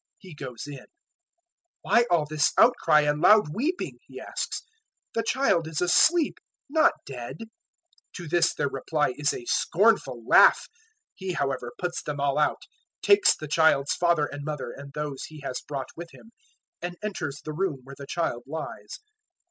005:039 0.01 0.07
He 0.17 0.33
goes 0.33 0.63
in. 0.67 0.85
"Why 1.83 2.05
all 2.09 2.25
this 2.25 2.53
outcry 2.57 3.01
and 3.01 3.21
loud 3.21 3.53
weeping?" 3.53 3.99
He 4.07 4.19
asks; 4.19 4.63
"the 5.13 5.21
child 5.21 5.67
is 5.67 5.79
asleep, 5.79 6.39
not 6.67 6.93
dead." 7.05 7.37
005:040 7.39 7.45
To 8.15 8.27
this 8.27 8.53
their 8.55 8.67
reply 8.67 9.13
is 9.17 9.31
a 9.31 9.45
scornful 9.45 10.25
laugh. 10.25 10.65
He, 11.13 11.33
however, 11.33 11.71
puts 11.77 12.01
them 12.01 12.19
all 12.19 12.39
out, 12.39 12.63
takes 13.03 13.35
the 13.35 13.47
child's 13.47 13.93
father 13.93 14.25
and 14.25 14.43
mother 14.43 14.71
and 14.71 14.91
those 14.93 15.25
He 15.25 15.41
has 15.41 15.61
brought 15.61 15.89
with 15.95 16.09
Him, 16.15 16.31
and 16.81 16.97
enters 17.03 17.39
the 17.45 17.53
room 17.53 17.81
where 17.83 17.95
the 17.95 18.07
child 18.07 18.41
lies. 18.47 19.01